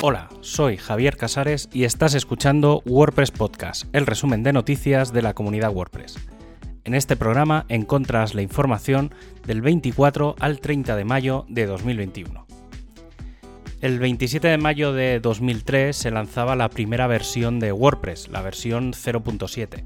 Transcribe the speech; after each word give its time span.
Hola, 0.00 0.28
soy 0.42 0.76
Javier 0.76 1.16
Casares 1.16 1.68
y 1.72 1.82
estás 1.82 2.14
escuchando 2.14 2.82
WordPress 2.86 3.32
Podcast, 3.32 3.84
el 3.92 4.06
resumen 4.06 4.44
de 4.44 4.52
noticias 4.52 5.12
de 5.12 5.22
la 5.22 5.34
comunidad 5.34 5.72
WordPress. 5.72 6.14
En 6.84 6.94
este 6.94 7.16
programa 7.16 7.66
encontras 7.68 8.36
la 8.36 8.42
información 8.42 9.12
del 9.44 9.60
24 9.60 10.36
al 10.38 10.60
30 10.60 10.94
de 10.94 11.04
mayo 11.04 11.46
de 11.48 11.66
2021. 11.66 12.46
El 13.80 13.98
27 13.98 14.46
de 14.46 14.58
mayo 14.58 14.92
de 14.92 15.18
2003 15.18 15.96
se 15.96 16.12
lanzaba 16.12 16.54
la 16.54 16.70
primera 16.70 17.08
versión 17.08 17.58
de 17.58 17.72
WordPress, 17.72 18.28
la 18.28 18.40
versión 18.40 18.92
0.7. 18.92 19.82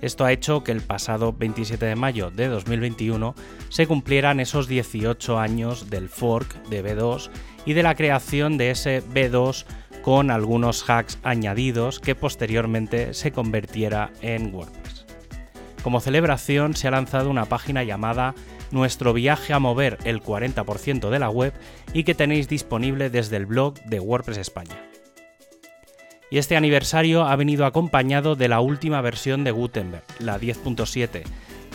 Esto 0.00 0.24
ha 0.24 0.32
hecho 0.32 0.64
que 0.64 0.72
el 0.72 0.80
pasado 0.80 1.32
27 1.32 1.84
de 1.84 1.96
mayo 1.96 2.30
de 2.30 2.48
2021 2.48 3.34
se 3.68 3.86
cumplieran 3.86 4.40
esos 4.40 4.66
18 4.66 5.38
años 5.38 5.90
del 5.90 6.08
fork 6.08 6.62
de 6.68 6.82
B2 6.82 7.30
y 7.66 7.74
de 7.74 7.82
la 7.82 7.94
creación 7.94 8.56
de 8.56 8.70
ese 8.70 9.02
B2 9.02 9.66
con 10.02 10.30
algunos 10.30 10.88
hacks 10.88 11.18
añadidos 11.22 12.00
que 12.00 12.14
posteriormente 12.14 13.12
se 13.12 13.32
convirtiera 13.32 14.10
en 14.22 14.54
WordPress. 14.54 15.06
Como 15.82 16.00
celebración 16.00 16.74
se 16.74 16.88
ha 16.88 16.92
lanzado 16.92 17.30
una 17.30 17.46
página 17.46 17.84
llamada 17.84 18.34
nuestro 18.70 19.12
viaje 19.12 19.52
a 19.52 19.58
mover 19.58 19.98
el 20.04 20.22
40% 20.22 21.10
de 21.10 21.18
la 21.18 21.28
web 21.28 21.52
y 21.92 22.04
que 22.04 22.14
tenéis 22.14 22.48
disponible 22.48 23.10
desde 23.10 23.36
el 23.36 23.46
blog 23.46 23.74
de 23.84 24.00
WordPress 24.00 24.38
España. 24.38 24.89
Y 26.30 26.38
este 26.38 26.56
aniversario 26.56 27.24
ha 27.24 27.34
venido 27.34 27.66
acompañado 27.66 28.36
de 28.36 28.48
la 28.48 28.60
última 28.60 29.00
versión 29.00 29.42
de 29.42 29.50
Gutenberg, 29.50 30.04
la 30.20 30.38
10.7, 30.38 31.24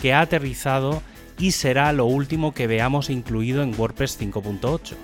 que 0.00 0.14
ha 0.14 0.20
aterrizado 0.20 1.02
y 1.38 1.52
será 1.52 1.92
lo 1.92 2.06
último 2.06 2.52
que 2.52 2.66
veamos 2.66 3.10
incluido 3.10 3.62
en 3.62 3.78
WordPress 3.78 4.18
5.8. 4.18 4.94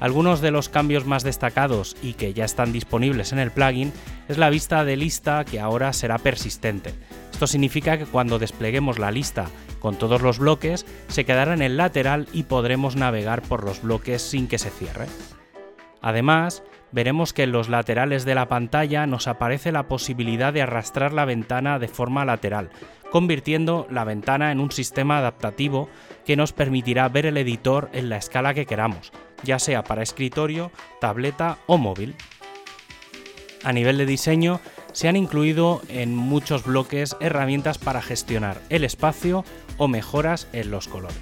Algunos 0.00 0.40
de 0.40 0.50
los 0.50 0.70
cambios 0.70 1.04
más 1.04 1.24
destacados 1.24 1.94
y 2.02 2.14
que 2.14 2.32
ya 2.32 2.46
están 2.46 2.72
disponibles 2.72 3.32
en 3.32 3.38
el 3.38 3.50
plugin 3.50 3.92
es 4.28 4.38
la 4.38 4.48
vista 4.48 4.82
de 4.86 4.96
lista 4.96 5.44
que 5.44 5.60
ahora 5.60 5.92
será 5.92 6.16
persistente. 6.16 6.94
Esto 7.32 7.46
significa 7.46 7.98
que 7.98 8.06
cuando 8.06 8.38
despleguemos 8.38 8.98
la 8.98 9.10
lista 9.10 9.50
con 9.78 9.96
todos 9.96 10.22
los 10.22 10.38
bloques, 10.38 10.86
se 11.08 11.26
quedará 11.26 11.52
en 11.52 11.62
el 11.62 11.76
lateral 11.76 12.28
y 12.32 12.44
podremos 12.44 12.96
navegar 12.96 13.42
por 13.42 13.62
los 13.62 13.82
bloques 13.82 14.22
sin 14.22 14.48
que 14.48 14.58
se 14.58 14.70
cierre. 14.70 15.06
Además, 16.02 16.62
veremos 16.92 17.32
que 17.32 17.44
en 17.44 17.52
los 17.52 17.68
laterales 17.68 18.24
de 18.24 18.34
la 18.34 18.48
pantalla 18.48 19.06
nos 19.06 19.28
aparece 19.28 19.72
la 19.72 19.88
posibilidad 19.88 20.52
de 20.52 20.62
arrastrar 20.62 21.12
la 21.12 21.24
ventana 21.24 21.78
de 21.78 21.88
forma 21.88 22.24
lateral, 22.24 22.70
convirtiendo 23.10 23.86
la 23.90 24.04
ventana 24.04 24.52
en 24.52 24.60
un 24.60 24.70
sistema 24.70 25.18
adaptativo 25.18 25.88
que 26.24 26.36
nos 26.36 26.52
permitirá 26.52 27.08
ver 27.08 27.26
el 27.26 27.36
editor 27.36 27.90
en 27.92 28.08
la 28.08 28.16
escala 28.16 28.54
que 28.54 28.66
queramos, 28.66 29.12
ya 29.42 29.58
sea 29.58 29.84
para 29.84 30.02
escritorio, 30.02 30.70
tableta 31.00 31.58
o 31.66 31.78
móvil. 31.78 32.14
A 33.62 33.72
nivel 33.72 33.98
de 33.98 34.06
diseño, 34.06 34.60
se 34.92 35.08
han 35.08 35.16
incluido 35.16 35.82
en 35.88 36.16
muchos 36.16 36.64
bloques 36.64 37.16
herramientas 37.20 37.78
para 37.78 38.02
gestionar 38.02 38.60
el 38.70 38.84
espacio 38.84 39.44
o 39.76 39.86
mejoras 39.86 40.48
en 40.52 40.70
los 40.70 40.88
colores. 40.88 41.18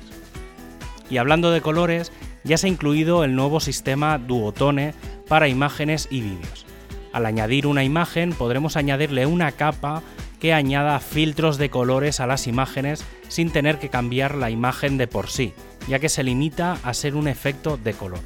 Y 1.10 1.16
hablando 1.16 1.50
de 1.50 1.60
colores, 1.60 2.12
ya 2.48 2.56
se 2.56 2.66
ha 2.66 2.70
incluido 2.70 3.24
el 3.24 3.36
nuevo 3.36 3.60
sistema 3.60 4.16
Duotone 4.16 4.94
para 5.28 5.48
imágenes 5.48 6.08
y 6.10 6.22
vídeos. 6.22 6.64
Al 7.12 7.27
añadir 7.27 7.66
una 7.66 7.84
imagen 7.84 8.32
podremos 8.32 8.77
añadirle 8.77 9.27
una 9.27 9.52
capa 9.52 10.02
que 10.41 10.54
añada 10.54 10.98
filtros 10.98 11.58
de 11.58 11.69
colores 11.69 12.20
a 12.20 12.26
las 12.26 12.46
imágenes 12.46 13.04
sin 13.28 13.50
tener 13.50 13.78
que 13.78 13.91
cambiar 13.91 14.34
la 14.34 14.50
imagen 14.50 14.96
de 14.96 15.06
por 15.06 15.28
sí, 15.28 15.52
ya 15.88 15.98
que 15.98 16.08
se 16.08 16.22
limita 16.22 16.78
a 16.82 16.94
ser 16.94 17.16
un 17.16 17.28
efecto 17.28 17.76
de 17.76 17.92
color. 17.92 18.20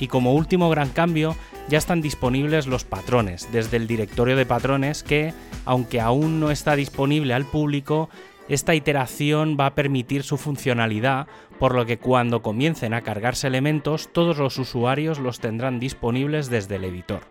Y 0.00 0.08
como 0.08 0.34
último 0.34 0.68
gran 0.68 0.88
cambio, 0.88 1.36
ya 1.68 1.78
están 1.78 2.00
disponibles 2.00 2.66
los 2.66 2.82
patrones 2.82 3.48
desde 3.52 3.76
el 3.76 3.86
directorio 3.86 4.36
de 4.36 4.46
patrones 4.46 5.04
que, 5.04 5.32
aunque 5.64 6.00
aún 6.00 6.40
no 6.40 6.50
está 6.50 6.74
disponible 6.74 7.34
al 7.34 7.44
público, 7.44 8.10
esta 8.54 8.74
iteración 8.74 9.56
va 9.58 9.66
a 9.66 9.74
permitir 9.74 10.24
su 10.24 10.36
funcionalidad, 10.36 11.26
por 11.58 11.74
lo 11.74 11.86
que 11.86 11.98
cuando 11.98 12.42
comiencen 12.42 12.92
a 12.92 13.00
cargarse 13.00 13.46
elementos, 13.46 14.10
todos 14.12 14.36
los 14.36 14.58
usuarios 14.58 15.18
los 15.18 15.40
tendrán 15.40 15.80
disponibles 15.80 16.50
desde 16.50 16.76
el 16.76 16.84
editor. 16.84 17.22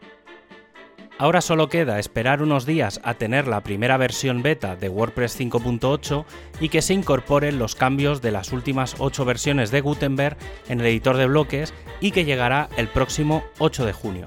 Ahora 1.19 1.41
solo 1.41 1.69
queda 1.69 1.99
esperar 1.99 2.41
unos 2.41 2.65
días 2.65 2.99
a 3.03 3.13
tener 3.13 3.47
la 3.47 3.61
primera 3.61 3.97
versión 3.97 4.41
beta 4.41 4.75
de 4.75 4.89
WordPress 4.89 5.39
5.8 5.39 6.25
y 6.59 6.69
que 6.69 6.81
se 6.81 6.95
incorporen 6.95 7.59
los 7.59 7.75
cambios 7.75 8.23
de 8.23 8.31
las 8.31 8.51
últimas 8.51 8.95
8 8.97 9.23
versiones 9.23 9.69
de 9.69 9.81
Gutenberg 9.81 10.38
en 10.67 10.79
el 10.79 10.88
editor 10.88 11.17
de 11.17 11.27
bloques 11.27 11.75
y 11.99 12.09
que 12.09 12.25
llegará 12.25 12.67
el 12.77 12.88
próximo 12.88 13.43
8 13.59 13.85
de 13.85 13.93
junio. 13.93 14.25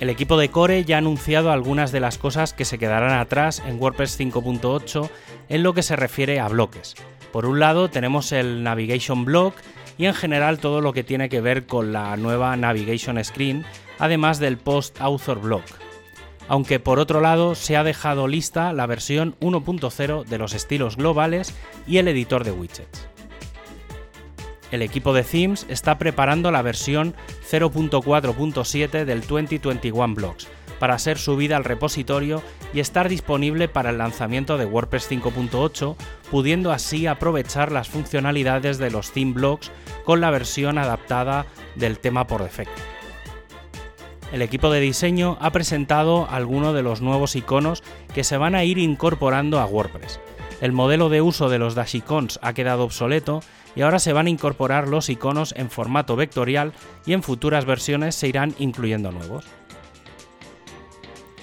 El 0.00 0.08
equipo 0.08 0.38
de 0.38 0.48
Core 0.48 0.86
ya 0.86 0.96
ha 0.96 0.98
anunciado 0.98 1.52
algunas 1.52 1.92
de 1.92 2.00
las 2.00 2.16
cosas 2.16 2.54
que 2.54 2.64
se 2.64 2.78
quedarán 2.78 3.18
atrás 3.18 3.62
en 3.66 3.78
WordPress 3.78 4.18
5.8 4.18 5.10
en 5.50 5.62
lo 5.62 5.74
que 5.74 5.82
se 5.82 5.94
refiere 5.94 6.40
a 6.40 6.48
bloques. 6.48 6.94
Por 7.32 7.44
un 7.44 7.60
lado 7.60 7.90
tenemos 7.90 8.32
el 8.32 8.62
Navigation 8.62 9.26
Block 9.26 9.54
y 9.98 10.06
en 10.06 10.14
general 10.14 10.58
todo 10.58 10.80
lo 10.80 10.94
que 10.94 11.04
tiene 11.04 11.28
que 11.28 11.42
ver 11.42 11.66
con 11.66 11.92
la 11.92 12.16
nueva 12.16 12.56
Navigation 12.56 13.22
Screen 13.22 13.66
además 13.98 14.38
del 14.38 14.56
Post 14.56 14.98
Author 15.02 15.38
Block. 15.38 15.64
Aunque 16.48 16.80
por 16.80 16.98
otro 16.98 17.20
lado 17.20 17.54
se 17.54 17.76
ha 17.76 17.84
dejado 17.84 18.26
lista 18.26 18.72
la 18.72 18.86
versión 18.86 19.36
1.0 19.40 20.24
de 20.24 20.38
los 20.38 20.54
estilos 20.54 20.96
globales 20.96 21.54
y 21.86 21.98
el 21.98 22.08
editor 22.08 22.42
de 22.42 22.52
widgets. 22.52 23.09
El 24.70 24.82
equipo 24.82 25.12
de 25.12 25.22
Themes 25.22 25.66
está 25.68 25.98
preparando 25.98 26.50
la 26.50 26.62
versión 26.62 27.14
0.4.7 27.50 29.04
del 29.04 29.20
2021 29.22 30.14
Blocks 30.14 30.48
para 30.78 30.98
ser 30.98 31.18
subida 31.18 31.56
al 31.56 31.64
repositorio 31.64 32.42
y 32.72 32.80
estar 32.80 33.08
disponible 33.08 33.68
para 33.68 33.90
el 33.90 33.98
lanzamiento 33.98 34.56
de 34.56 34.64
WordPress 34.64 35.10
5.8, 35.10 35.96
pudiendo 36.30 36.72
así 36.72 37.06
aprovechar 37.06 37.70
las 37.70 37.88
funcionalidades 37.88 38.78
de 38.78 38.90
los 38.90 39.12
theme 39.12 39.34
blocks 39.34 39.70
con 40.04 40.20
la 40.22 40.30
versión 40.30 40.78
adaptada 40.78 41.44
del 41.76 41.98
tema 41.98 42.26
por 42.26 42.42
defecto 42.42 42.80
el 44.32 44.42
equipo 44.42 44.70
de 44.70 44.80
diseño 44.80 45.36
ha 45.40 45.50
presentado 45.50 46.28
algunos 46.30 46.74
de 46.74 46.82
los 46.82 47.00
nuevos 47.00 47.34
iconos 47.34 47.82
que 48.14 48.24
se 48.24 48.36
van 48.36 48.54
a 48.54 48.64
ir 48.64 48.78
incorporando 48.78 49.58
a 49.58 49.66
WordPress. 49.66 50.20
El 50.60 50.72
modelo 50.72 51.08
de 51.08 51.22
uso 51.22 51.48
de 51.48 51.58
los 51.58 51.74
dashicons 51.74 52.38
ha 52.42 52.52
quedado 52.52 52.84
obsoleto 52.84 53.42
y 53.74 53.82
ahora 53.82 53.98
se 53.98 54.12
van 54.12 54.26
a 54.26 54.30
incorporar 54.30 54.88
los 54.88 55.08
iconos 55.08 55.54
en 55.56 55.70
formato 55.70 56.16
vectorial 56.16 56.72
y 57.06 57.12
en 57.12 57.22
futuras 57.22 57.64
versiones 57.64 58.14
se 58.14 58.28
irán 58.28 58.54
incluyendo 58.58 59.12
nuevos. 59.12 59.44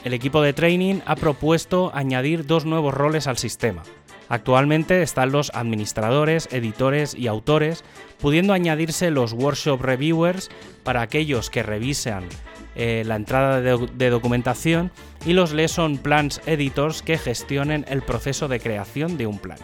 El 0.03 0.13
equipo 0.13 0.41
de 0.41 0.53
training 0.53 1.01
ha 1.05 1.15
propuesto 1.15 1.91
añadir 1.93 2.45
dos 2.45 2.65
nuevos 2.65 2.93
roles 2.93 3.27
al 3.27 3.38
sistema. 3.38 3.83
Actualmente 4.29 5.01
están 5.01 5.31
los 5.31 5.51
administradores, 5.53 6.49
editores 6.51 7.15
y 7.15 7.27
autores, 7.27 7.83
pudiendo 8.19 8.53
añadirse 8.53 9.09
los 9.09 9.33
workshop 9.33 9.81
reviewers 9.81 10.49
para 10.83 11.01
aquellos 11.01 11.49
que 11.49 11.63
revisan 11.63 12.25
eh, 12.75 13.03
la 13.05 13.15
entrada 13.15 13.61
de, 13.61 14.09
documentación 14.09 14.91
y 15.25 15.33
los 15.33 15.51
Lesson 15.51 15.97
Plans 15.97 16.41
Editors 16.45 17.01
que 17.01 17.17
gestionen 17.17 17.85
el 17.88 18.01
proceso 18.01 18.47
de 18.47 18.59
creación 18.59 19.17
de 19.17 19.27
un 19.27 19.39
plan. 19.39 19.57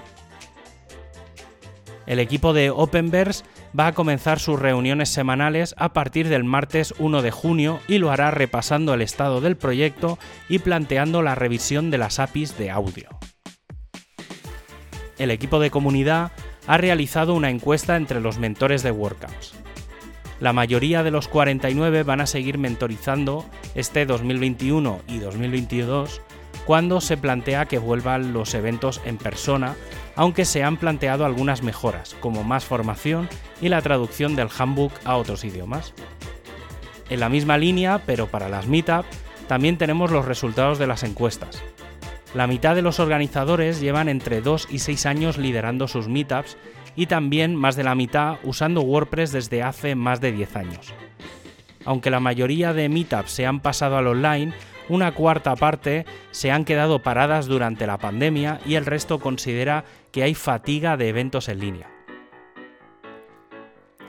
El 2.05 2.19
equipo 2.19 2.53
de 2.53 2.69
Openverse 2.69 3.45
va 3.77 3.87
a 3.87 3.93
comenzar 3.93 4.39
sus 4.39 4.59
reuniones 4.59 5.09
semanales 5.09 5.73
a 5.77 5.93
partir 5.93 6.27
del 6.27 6.43
martes 6.43 6.93
1 6.99 7.21
de 7.21 7.31
junio 7.31 7.79
y 7.87 7.97
lo 7.97 8.11
hará 8.11 8.31
repasando 8.31 8.93
el 8.93 9.01
estado 9.01 9.39
del 9.39 9.55
proyecto 9.55 10.19
y 10.49 10.59
planteando 10.59 11.21
la 11.21 11.35
revisión 11.35 11.91
de 11.91 11.97
las 11.97 12.19
APIs 12.19 12.57
de 12.57 12.71
audio. 12.71 13.09
El 15.17 15.31
equipo 15.31 15.59
de 15.59 15.71
comunidad 15.71 16.31
ha 16.67 16.77
realizado 16.77 17.33
una 17.33 17.49
encuesta 17.49 17.95
entre 17.95 18.19
los 18.19 18.37
mentores 18.37 18.83
de 18.83 18.91
WordCamps. 18.91 19.53
La 20.39 20.51
mayoría 20.51 21.03
de 21.03 21.11
los 21.11 21.29
49 21.29 22.03
van 22.03 22.19
a 22.19 22.25
seguir 22.25 22.57
mentorizando 22.57 23.45
este 23.75 24.05
2021 24.05 25.01
y 25.07 25.19
2022 25.19 26.21
cuando 26.65 27.01
se 27.01 27.17
plantea 27.17 27.65
que 27.65 27.77
vuelvan 27.77 28.33
los 28.33 28.53
eventos 28.53 29.01
en 29.05 29.17
persona, 29.17 29.75
aunque 30.15 30.45
se 30.45 30.63
han 30.63 30.77
planteado 30.77 31.25
algunas 31.25 31.63
mejoras, 31.63 32.15
como 32.19 32.43
más 32.43 32.65
formación 32.65 33.29
y 33.61 33.69
la 33.69 33.81
traducción 33.81 34.35
del 34.35 34.49
handbook 34.57 34.93
a 35.05 35.15
otros 35.15 35.43
idiomas. 35.43 35.93
En 37.09 37.19
la 37.19 37.29
misma 37.29 37.57
línea, 37.57 38.01
pero 38.05 38.27
para 38.27 38.49
las 38.49 38.67
Meetup, 38.67 39.05
también 39.47 39.77
tenemos 39.77 40.11
los 40.11 40.25
resultados 40.25 40.79
de 40.79 40.87
las 40.87 41.03
encuestas. 41.03 41.61
La 42.33 42.47
mitad 42.47 42.75
de 42.75 42.81
los 42.81 42.99
organizadores 42.99 43.79
llevan 43.79 44.09
entre 44.09 44.41
2 44.41 44.69
y 44.71 44.79
6 44.79 45.05
años 45.05 45.37
liderando 45.37 45.87
sus 45.87 46.07
meetups 46.07 46.57
y 46.95 47.05
también 47.05 47.55
más 47.55 47.75
de 47.75 47.83
la 47.83 47.93
mitad 47.93 48.37
usando 48.43 48.81
WordPress 48.81 49.31
desde 49.31 49.61
hace 49.61 49.93
más 49.93 50.19
de 50.21 50.31
10 50.31 50.55
años. 50.55 50.93
Aunque 51.85 52.09
la 52.09 52.19
mayoría 52.19 52.73
de 52.73 52.89
meetups 52.89 53.31
se 53.31 53.45
han 53.45 53.59
pasado 53.59 53.97
al 53.97 54.07
online, 54.07 54.53
una 54.89 55.13
cuarta 55.13 55.55
parte 55.55 56.05
se 56.31 56.51
han 56.51 56.65
quedado 56.65 57.01
paradas 57.01 57.47
durante 57.47 57.87
la 57.87 57.97
pandemia 57.97 58.59
y 58.65 58.75
el 58.75 58.85
resto 58.85 59.19
considera 59.19 59.85
que 60.11 60.23
hay 60.23 60.35
fatiga 60.35 60.97
de 60.97 61.09
eventos 61.09 61.49
en 61.49 61.59
línea. 61.59 61.89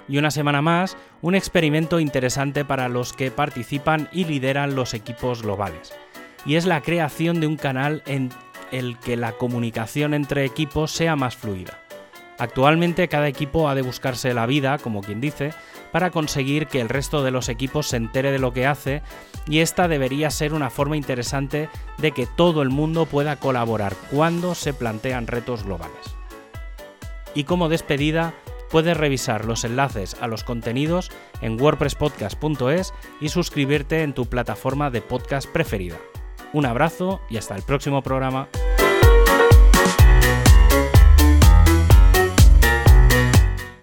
y 0.09 0.19
una 0.19 0.31
semana 0.31 0.63
más, 0.63 0.97
un 1.23 1.35
experimento 1.35 2.01
interesante 2.01 2.65
para 2.65 2.89
los 2.89 3.13
que 3.13 3.31
participan 3.31 4.09
y 4.13 4.25
lideran 4.25 4.75
los 4.75 4.95
equipos 4.95 5.43
globales. 5.43 5.95
Y 6.47 6.57
es 6.57 6.67
la 6.67 6.83
creación 6.83 7.41
de 7.41 7.47
un 7.47 7.57
canal 7.57 8.03
en 8.07 8.31
el 8.71 8.99
que 8.99 9.17
la 9.17 9.33
comunicación 9.33 10.15
entre 10.15 10.45
equipos 10.45 10.91
sea 10.91 11.17
más 11.17 11.37
fluida. 11.37 11.84
Actualmente 12.39 13.09
cada 13.09 13.29
equipo 13.29 13.69
ha 13.69 13.75
de 13.75 13.83
buscarse 13.83 14.35
la 14.35 14.47
vida, 14.47 14.79
como 14.79 15.03
quien 15.03 15.21
dice, 15.21 15.53
para 15.93 16.11
conseguir 16.11 16.67
que 16.67 16.81
el 16.81 16.89
resto 16.89 17.23
de 17.23 17.31
los 17.31 17.49
equipos 17.49 17.89
se 17.89 17.97
entere 17.97 18.33
de 18.33 18.41
lo 18.41 18.53
que 18.53 18.67
hace 18.67 19.03
y 19.47 19.61
esta 19.61 19.87
debería 19.87 20.31
ser 20.31 20.53
una 20.53 20.71
forma 20.71 20.97
interesante 20.97 21.69
de 21.99 22.11
que 22.11 22.27
todo 22.27 22.63
el 22.63 22.71
mundo 22.71 23.07
pueda 23.07 23.37
colaborar 23.37 23.95
cuando 24.11 24.55
se 24.55 24.75
plantean 24.75 25.29
retos 25.29 25.63
globales. 25.63 26.17
Y 27.35 27.45
como 27.45 27.69
despedida, 27.69 28.35
puedes 28.71 28.97
revisar 28.97 29.45
los 29.45 29.63
enlaces 29.63 30.17
a 30.21 30.27
los 30.27 30.43
contenidos 30.43 31.13
en 31.41 31.61
wordpresspodcast.es 31.61 32.93
y 33.21 33.29
suscribirte 33.29 34.03
en 34.03 34.15
tu 34.15 34.27
plataforma 34.27 34.91
de 34.91 35.01
podcast 35.01 35.49
preferida. 35.49 35.99
Un 36.53 36.67
abrazo 36.67 37.21
y 37.31 37.37
hasta 37.37 37.55
el 37.55 37.63
próximo 37.63 38.03
programa. 38.03 38.49